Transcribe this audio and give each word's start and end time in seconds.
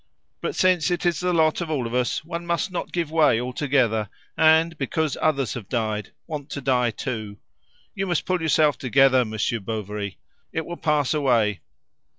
But 0.41 0.55
since 0.55 0.89
it 0.89 1.05
is 1.05 1.19
the 1.19 1.31
lot 1.31 1.61
of 1.61 1.69
all 1.69 1.85
of 1.85 1.93
us, 1.93 2.25
one 2.25 2.43
must 2.47 2.71
not 2.71 2.91
give 2.91 3.11
way 3.11 3.39
altogether, 3.39 4.09
and, 4.35 4.75
because 4.79 5.15
others 5.21 5.53
have 5.53 5.69
died, 5.69 6.11
want 6.25 6.49
to 6.49 6.59
die 6.61 6.89
too. 6.89 7.37
You 7.93 8.07
must 8.07 8.25
pull 8.25 8.41
yourself 8.41 8.79
together, 8.79 9.23
Monsieur 9.23 9.59
Bovary. 9.59 10.17
It 10.51 10.65
will 10.65 10.77
pass 10.77 11.13
away. 11.13 11.59